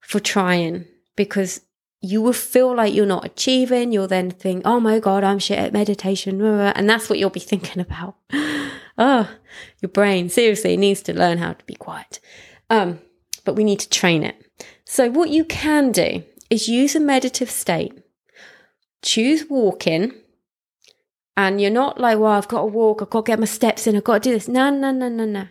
for 0.00 0.20
trying 0.20 0.84
because 1.16 1.62
you 2.00 2.22
will 2.22 2.32
feel 2.32 2.74
like 2.74 2.94
you're 2.94 3.06
not 3.06 3.24
achieving. 3.24 3.92
You'll 3.92 4.06
then 4.06 4.30
think, 4.30 4.62
oh 4.64 4.78
my 4.78 5.00
God, 5.00 5.24
I'm 5.24 5.38
shit 5.38 5.58
at 5.58 5.72
meditation. 5.72 6.40
And 6.40 6.88
that's 6.88 7.08
what 7.08 7.18
you'll 7.18 7.30
be 7.30 7.40
thinking 7.52 7.80
about. 7.80 8.16
oh, 8.98 9.28
your 9.80 9.88
brain 9.88 10.28
seriously 10.28 10.76
needs 10.76 11.02
to 11.02 11.14
learn 11.14 11.38
how 11.38 11.54
to 11.54 11.64
be 11.64 11.74
quiet. 11.74 12.20
Um, 12.70 13.00
but 13.46 13.54
we 13.54 13.64
need 13.64 13.80
to 13.80 13.88
train 13.88 14.22
it. 14.22 14.36
So, 14.84 15.10
what 15.10 15.30
you 15.30 15.44
can 15.44 15.92
do 15.92 16.22
is 16.50 16.68
use 16.68 16.94
a 16.94 17.00
meditative 17.00 17.50
state. 17.50 17.98
Choose 19.02 19.46
walking. 19.48 20.12
And 21.38 21.60
you're 21.60 21.70
not 21.70 22.00
like, 22.00 22.18
well, 22.18 22.32
I've 22.32 22.48
got 22.48 22.60
to 22.60 22.66
walk, 22.66 23.00
I've 23.00 23.10
got 23.10 23.24
to 23.24 23.30
get 23.30 23.38
my 23.38 23.46
steps 23.46 23.86
in, 23.86 23.96
I've 23.96 24.04
got 24.04 24.22
to 24.22 24.28
do 24.28 24.34
this. 24.34 24.48
No, 24.48 24.70
no, 24.70 24.90
no, 24.90 25.08
no, 25.08 25.24
no. 25.24 25.48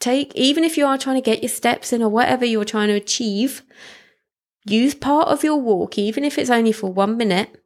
Take, 0.00 0.34
even 0.36 0.62
if 0.62 0.76
you 0.76 0.86
are 0.86 0.98
trying 0.98 1.16
to 1.16 1.22
get 1.22 1.42
your 1.42 1.48
steps 1.48 1.92
in 1.92 2.02
or 2.02 2.08
whatever 2.08 2.44
you're 2.44 2.64
trying 2.64 2.88
to 2.88 2.94
achieve, 2.94 3.62
Use 4.68 4.94
part 4.94 5.28
of 5.28 5.42
your 5.42 5.56
walk, 5.56 5.96
even 5.96 6.24
if 6.24 6.36
it's 6.36 6.50
only 6.50 6.72
for 6.72 6.92
one 6.92 7.16
minute. 7.16 7.64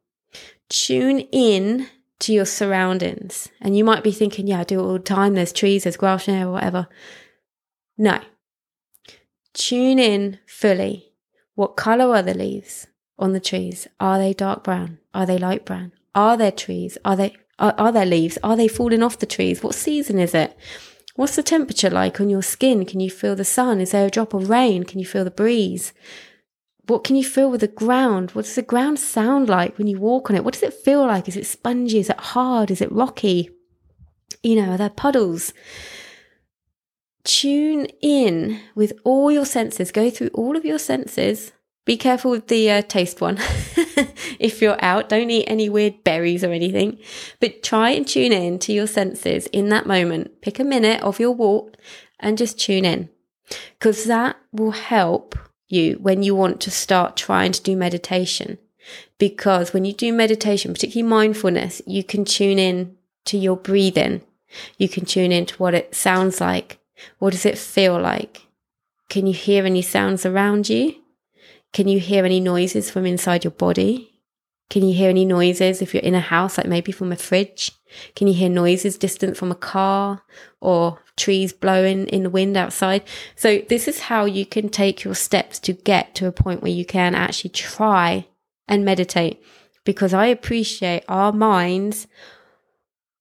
Tune 0.69 1.19
in 1.31 1.87
to 2.19 2.31
your 2.31 2.45
surroundings. 2.45 3.49
And 3.59 3.77
you 3.77 3.83
might 3.83 4.03
be 4.03 4.11
thinking, 4.11 4.47
yeah, 4.47 4.61
I 4.61 4.63
do 4.63 4.79
it 4.79 4.83
all 4.83 4.93
the 4.93 4.99
time. 4.99 5.33
There's 5.33 5.51
trees, 5.51 5.83
there's 5.83 5.97
grass 5.97 6.27
there, 6.27 6.47
or 6.47 6.53
whatever. 6.53 6.87
No. 7.97 8.21
Tune 9.53 9.99
in 9.99 10.39
fully. 10.47 11.13
What 11.55 11.75
color 11.75 12.15
are 12.15 12.21
the 12.21 12.33
leaves 12.33 12.87
on 13.19 13.33
the 13.33 13.39
trees? 13.39 13.87
Are 13.99 14.17
they 14.17 14.33
dark 14.33 14.63
brown? 14.63 14.99
Are 15.13 15.25
they 15.25 15.37
light 15.37 15.65
brown? 15.65 15.91
Are 16.15 16.37
there 16.37 16.51
trees? 16.51 16.97
Are 17.05 17.15
they 17.15 17.35
are, 17.59 17.75
are 17.77 17.91
there 17.91 18.05
leaves? 18.05 18.37
Are 18.43 18.55
they 18.55 18.67
falling 18.67 19.03
off 19.03 19.19
the 19.19 19.25
trees? 19.25 19.61
What 19.61 19.75
season 19.75 20.17
is 20.17 20.33
it? 20.33 20.57
What's 21.15 21.35
the 21.35 21.43
temperature 21.43 21.91
like 21.91 22.19
on 22.19 22.29
your 22.29 22.41
skin? 22.41 22.85
Can 22.85 22.99
you 22.99 23.11
feel 23.11 23.35
the 23.35 23.45
sun? 23.45 23.79
Is 23.79 23.91
there 23.91 24.07
a 24.07 24.09
drop 24.09 24.33
of 24.33 24.49
rain? 24.49 24.83
Can 24.83 24.99
you 24.99 25.05
feel 25.05 25.23
the 25.23 25.31
breeze? 25.31 25.93
what 26.87 27.03
can 27.03 27.15
you 27.15 27.23
feel 27.23 27.49
with 27.49 27.61
the 27.61 27.67
ground? 27.67 28.31
What 28.31 28.45
does 28.45 28.55
the 28.55 28.61
ground 28.61 28.99
sound 28.99 29.47
like 29.47 29.77
when 29.77 29.87
you 29.87 29.99
walk 29.99 30.29
on 30.29 30.35
it? 30.35 30.43
What 30.43 30.53
does 30.53 30.63
it 30.63 30.73
feel 30.73 31.05
like? 31.05 31.27
Is 31.27 31.37
it 31.37 31.45
spongy? 31.45 31.99
Is 31.99 32.09
it 32.09 32.19
hard? 32.19 32.71
Is 32.71 32.81
it 32.81 32.91
rocky? 32.91 33.49
You 34.41 34.57
know, 34.57 34.71
are 34.71 34.77
there 34.77 34.89
puddles? 34.89 35.53
Tune 37.23 37.85
in 38.01 38.59
with 38.75 38.93
all 39.03 39.31
your 39.31 39.45
senses. 39.45 39.91
Go 39.91 40.09
through 40.09 40.29
all 40.33 40.57
of 40.57 40.65
your 40.65 40.79
senses. 40.79 41.51
Be 41.85 41.97
careful 41.97 42.31
with 42.31 42.47
the 42.47 42.69
uh, 42.71 42.81
taste 42.81 43.21
one. 43.21 43.37
if 44.39 44.61
you're 44.61 44.83
out, 44.83 45.09
don't 45.09 45.29
eat 45.29 45.45
any 45.47 45.69
weird 45.69 46.03
berries 46.03 46.43
or 46.43 46.51
anything, 46.51 46.97
but 47.39 47.61
try 47.61 47.89
and 47.89 48.07
tune 48.07 48.31
in 48.31 48.59
to 48.59 48.71
your 48.71 48.87
senses 48.87 49.47
in 49.47 49.69
that 49.69 49.85
moment. 49.85 50.41
Pick 50.41 50.59
a 50.59 50.63
minute 50.63 51.01
of 51.01 51.19
your 51.19 51.31
walk 51.31 51.75
and 52.19 52.37
just 52.37 52.59
tune 52.59 52.85
in 52.85 53.09
because 53.77 54.05
that 54.05 54.37
will 54.51 54.71
help 54.71 55.37
you 55.67 55.95
when 56.01 56.23
you 56.23 56.35
want 56.35 56.61
to 56.61 56.71
start 56.71 57.17
trying 57.17 57.51
to 57.51 57.61
do 57.61 57.75
meditation. 57.75 58.57
Because 59.17 59.73
when 59.73 59.85
you 59.85 59.93
do 59.93 60.11
meditation, 60.13 60.73
particularly 60.73 61.09
mindfulness, 61.09 61.81
you 61.85 62.03
can 62.03 62.25
tune 62.25 62.59
in 62.59 62.95
to 63.25 63.37
your 63.37 63.57
breathing. 63.57 64.21
You 64.77 64.87
can 64.87 65.05
tune 65.05 65.31
in 65.31 65.45
to 65.47 65.55
what 65.55 65.73
it 65.73 65.95
sounds 65.95 66.39
like. 66.39 66.79
What 67.19 67.31
does 67.31 67.45
it 67.45 67.57
feel 67.57 67.99
like? 67.99 68.47
Can 69.09 69.27
you 69.27 69.33
hear 69.33 69.65
any 69.65 69.81
sounds 69.81 70.25
around 70.25 70.69
you? 70.69 70.95
Can 71.71 71.87
you 71.87 71.99
hear 71.99 72.25
any 72.25 72.39
noises 72.39 72.91
from 72.91 73.05
inside 73.05 73.43
your 73.43 73.51
body? 73.51 74.13
Can 74.69 74.87
you 74.87 74.95
hear 74.95 75.09
any 75.09 75.25
noises 75.25 75.81
if 75.81 75.93
you're 75.93 76.01
in 76.01 76.15
a 76.15 76.19
house, 76.19 76.57
like 76.57 76.67
maybe 76.67 76.91
from 76.91 77.11
a 77.11 77.15
fridge? 77.15 77.71
Can 78.15 78.27
you 78.27 78.33
hear 78.33 78.49
noises 78.49 78.97
distant 78.97 79.37
from 79.37 79.51
a 79.51 79.55
car 79.55 80.23
or 80.61 80.99
trees 81.15 81.53
blowing 81.53 82.07
in 82.07 82.23
the 82.23 82.29
wind 82.29 82.57
outside? 82.57 83.03
So, 83.35 83.59
this 83.69 83.87
is 83.87 84.01
how 84.01 84.25
you 84.25 84.45
can 84.45 84.69
take 84.69 85.03
your 85.03 85.15
steps 85.15 85.59
to 85.59 85.73
get 85.73 86.15
to 86.15 86.27
a 86.27 86.31
point 86.31 86.63
where 86.63 86.71
you 86.71 86.85
can 86.85 87.13
actually 87.13 87.51
try 87.51 88.25
and 88.67 88.85
meditate. 88.85 89.43
Because 89.85 90.13
I 90.13 90.27
appreciate 90.27 91.03
our 91.07 91.31
minds 91.31 92.07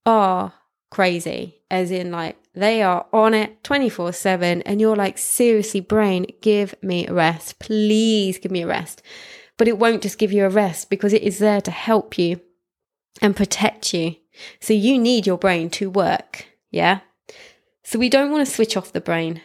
are 0.06 0.54
crazy, 0.90 1.60
as 1.70 1.90
in, 1.90 2.12
like, 2.12 2.36
they 2.54 2.82
are 2.82 3.06
on 3.12 3.34
it 3.34 3.64
24 3.64 4.12
7, 4.12 4.62
and 4.62 4.80
you're 4.80 4.96
like, 4.96 5.18
seriously, 5.18 5.80
brain, 5.80 6.26
give 6.40 6.74
me 6.82 7.06
a 7.06 7.14
rest. 7.14 7.58
Please 7.58 8.38
give 8.38 8.52
me 8.52 8.62
a 8.62 8.66
rest. 8.66 9.02
But 9.56 9.68
it 9.68 9.78
won't 9.78 10.02
just 10.02 10.18
give 10.18 10.32
you 10.32 10.44
a 10.44 10.50
rest 10.50 10.90
because 10.90 11.12
it 11.12 11.22
is 11.22 11.38
there 11.38 11.60
to 11.60 11.70
help 11.70 12.18
you 12.18 12.40
and 13.20 13.36
protect 13.36 13.94
you 13.94 14.16
so 14.60 14.74
you 14.74 14.98
need 14.98 15.26
your 15.26 15.38
brain 15.38 15.70
to 15.70 15.90
work. 15.90 16.46
Yeah. 16.70 17.00
So 17.84 17.98
we 17.98 18.08
don't 18.08 18.30
want 18.30 18.46
to 18.46 18.52
switch 18.52 18.76
off 18.76 18.92
the 18.92 19.00
brain. 19.00 19.42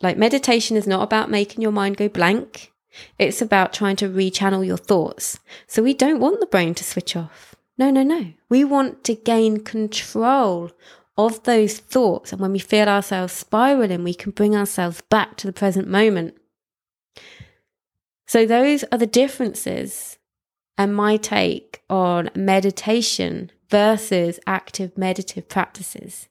Like 0.00 0.16
meditation 0.16 0.76
is 0.76 0.86
not 0.86 1.02
about 1.02 1.30
making 1.30 1.62
your 1.62 1.72
mind 1.72 1.96
go 1.96 2.08
blank. 2.08 2.72
It's 3.18 3.42
about 3.42 3.72
trying 3.72 3.96
to 3.96 4.08
rechannel 4.08 4.66
your 4.66 4.76
thoughts. 4.76 5.38
So 5.66 5.82
we 5.82 5.94
don't 5.94 6.20
want 6.20 6.40
the 6.40 6.46
brain 6.46 6.74
to 6.74 6.84
switch 6.84 7.14
off. 7.14 7.54
No, 7.78 7.90
no, 7.90 8.02
no. 8.02 8.32
We 8.48 8.64
want 8.64 9.04
to 9.04 9.14
gain 9.14 9.62
control 9.62 10.72
of 11.16 11.42
those 11.44 11.78
thoughts. 11.78 12.32
And 12.32 12.40
when 12.40 12.52
we 12.52 12.58
feel 12.58 12.88
ourselves 12.88 13.32
spiraling, 13.32 14.04
we 14.04 14.14
can 14.14 14.32
bring 14.32 14.56
ourselves 14.56 15.02
back 15.02 15.36
to 15.38 15.46
the 15.46 15.52
present 15.52 15.88
moment. 15.88 16.36
So 18.26 18.46
those 18.46 18.84
are 18.92 18.98
the 18.98 19.06
differences 19.06 20.18
and 20.78 20.94
my 20.94 21.16
take 21.16 21.82
on 21.90 22.30
meditation 22.34 23.50
versus 23.68 24.40
active 24.46 24.96
meditative 24.96 25.48
practices. 25.48 26.28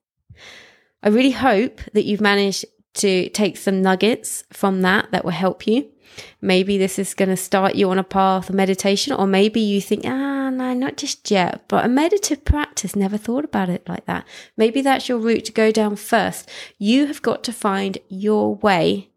I 1.03 1.09
really 1.09 1.31
hope 1.31 1.81
that 1.93 2.05
you've 2.05 2.21
managed 2.21 2.65
to 2.99 3.29
take 3.29 3.57
some 3.57 3.81
nuggets 3.81 4.43
from 4.51 4.81
that 4.81 5.11
that 5.11 5.25
will 5.25 5.31
help 5.31 5.67
you. 5.67 5.89
Maybe 6.41 6.77
this 6.77 6.99
is 6.99 7.13
going 7.13 7.29
to 7.29 7.37
start 7.37 7.75
you 7.75 7.89
on 7.89 7.99
a 7.99 8.03
path 8.03 8.49
of 8.49 8.55
meditation, 8.55 9.13
or 9.13 9.27
maybe 9.27 9.59
you 9.61 9.79
think, 9.81 10.03
ah, 10.05 10.49
no, 10.49 10.73
not 10.73 10.97
just 10.97 11.31
yet, 11.31 11.63
but 11.67 11.85
a 11.85 11.87
meditative 11.87 12.43
practice, 12.43 12.95
never 12.95 13.17
thought 13.17 13.45
about 13.45 13.69
it 13.69 13.87
like 13.87 14.05
that. 14.05 14.25
Maybe 14.57 14.81
that's 14.81 15.07
your 15.07 15.17
route 15.17 15.45
to 15.45 15.51
go 15.51 15.71
down 15.71 15.95
first. 15.95 16.49
You 16.77 17.07
have 17.07 17.21
got 17.21 17.43
to 17.45 17.53
find 17.53 17.97
your 18.09 18.55
way 18.55 19.09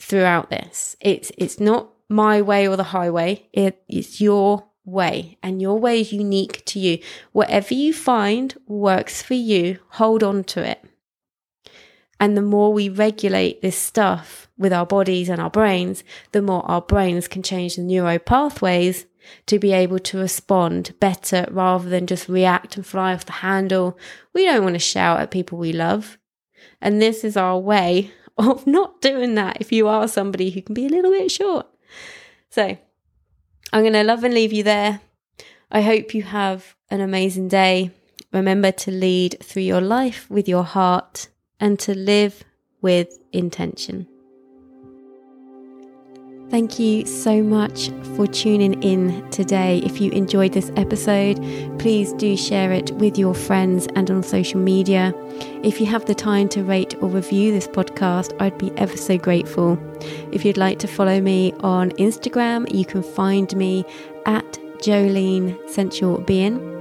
throughout 0.00 0.50
this. 0.50 0.96
It's, 1.00 1.30
it's 1.36 1.60
not 1.60 1.90
my 2.08 2.40
way 2.40 2.66
or 2.66 2.76
the 2.76 2.84
highway. 2.84 3.48
It, 3.52 3.82
it's 3.88 4.20
your 4.20 4.68
way, 4.84 5.38
and 5.42 5.60
your 5.60 5.78
way 5.78 6.00
is 6.00 6.12
unique 6.12 6.64
to 6.66 6.78
you. 6.78 6.98
Whatever 7.32 7.74
you 7.74 7.92
find 7.92 8.54
works 8.66 9.20
for 9.20 9.34
you, 9.34 9.78
hold 9.90 10.22
on 10.22 10.44
to 10.44 10.62
it. 10.64 10.84
And 12.22 12.36
the 12.36 12.40
more 12.40 12.72
we 12.72 12.88
regulate 12.88 13.62
this 13.62 13.76
stuff 13.76 14.48
with 14.56 14.72
our 14.72 14.86
bodies 14.86 15.28
and 15.28 15.40
our 15.40 15.50
brains, 15.50 16.04
the 16.30 16.40
more 16.40 16.64
our 16.70 16.80
brains 16.80 17.26
can 17.26 17.42
change 17.42 17.74
the 17.74 17.82
neuro 17.82 18.16
pathways 18.20 19.06
to 19.46 19.58
be 19.58 19.72
able 19.72 19.98
to 19.98 20.18
respond 20.18 20.94
better 21.00 21.48
rather 21.50 21.88
than 21.88 22.06
just 22.06 22.28
react 22.28 22.76
and 22.76 22.86
fly 22.86 23.12
off 23.12 23.26
the 23.26 23.32
handle. 23.32 23.98
We 24.32 24.44
don't 24.44 24.62
want 24.62 24.76
to 24.76 24.78
shout 24.78 25.18
at 25.18 25.32
people 25.32 25.58
we 25.58 25.72
love. 25.72 26.16
And 26.80 27.02
this 27.02 27.24
is 27.24 27.36
our 27.36 27.58
way 27.58 28.12
of 28.38 28.68
not 28.68 29.00
doing 29.00 29.34
that 29.34 29.56
if 29.60 29.72
you 29.72 29.88
are 29.88 30.06
somebody 30.06 30.50
who 30.50 30.62
can 30.62 30.74
be 30.74 30.86
a 30.86 30.90
little 30.90 31.10
bit 31.10 31.28
short. 31.28 31.66
So 32.50 32.78
I'm 33.72 33.82
going 33.82 33.94
to 33.94 34.04
love 34.04 34.22
and 34.22 34.32
leave 34.32 34.52
you 34.52 34.62
there. 34.62 35.00
I 35.72 35.80
hope 35.80 36.14
you 36.14 36.22
have 36.22 36.76
an 36.88 37.00
amazing 37.00 37.48
day. 37.48 37.90
Remember 38.32 38.70
to 38.70 38.92
lead 38.92 39.38
through 39.42 39.62
your 39.62 39.80
life 39.80 40.30
with 40.30 40.48
your 40.48 40.62
heart 40.62 41.26
and 41.62 41.78
to 41.78 41.94
live 41.94 42.44
with 42.82 43.18
intention. 43.32 44.06
Thank 46.50 46.78
you 46.78 47.06
so 47.06 47.42
much 47.42 47.88
for 48.14 48.26
tuning 48.26 48.82
in 48.82 49.30
today. 49.30 49.78
If 49.78 50.02
you 50.02 50.10
enjoyed 50.10 50.52
this 50.52 50.70
episode, 50.76 51.38
please 51.78 52.12
do 52.14 52.36
share 52.36 52.72
it 52.72 52.90
with 52.96 53.16
your 53.16 53.32
friends 53.32 53.86
and 53.94 54.10
on 54.10 54.22
social 54.22 54.60
media. 54.60 55.14
If 55.62 55.80
you 55.80 55.86
have 55.86 56.04
the 56.04 56.14
time 56.14 56.50
to 56.50 56.62
rate 56.62 56.94
or 57.00 57.08
review 57.08 57.52
this 57.52 57.68
podcast, 57.68 58.38
I'd 58.38 58.58
be 58.58 58.70
ever 58.72 58.98
so 58.98 59.16
grateful. 59.16 59.78
If 60.30 60.44
you'd 60.44 60.58
like 60.58 60.78
to 60.80 60.88
follow 60.88 61.22
me 61.22 61.54
on 61.60 61.92
Instagram, 61.92 62.70
you 62.74 62.84
can 62.84 63.02
find 63.02 63.56
me 63.56 63.86
at 64.26 64.58
Jolene 64.80 65.56
Sensual 65.70 66.18
Being. 66.18 66.71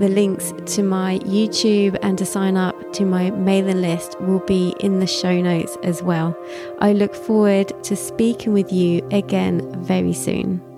The 0.00 0.08
links 0.08 0.54
to 0.76 0.82
my 0.82 1.18
YouTube 1.18 1.98
and 2.00 2.16
to 2.16 2.24
sign 2.24 2.56
up 2.56 2.94
to 2.94 3.04
my 3.04 3.30
mailing 3.32 3.82
list 3.82 4.18
will 4.22 4.38
be 4.38 4.74
in 4.80 4.98
the 4.98 5.06
show 5.06 5.42
notes 5.42 5.76
as 5.82 6.02
well. 6.02 6.34
I 6.78 6.94
look 6.94 7.14
forward 7.14 7.70
to 7.84 7.94
speaking 7.94 8.54
with 8.54 8.72
you 8.72 9.06
again 9.10 9.60
very 9.84 10.14
soon. 10.14 10.69